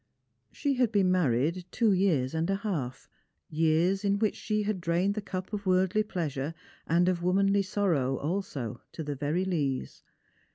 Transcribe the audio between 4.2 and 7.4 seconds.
she had drained the cup of worldly pleasure, and of